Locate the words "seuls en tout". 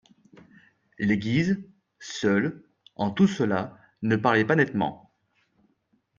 1.99-3.27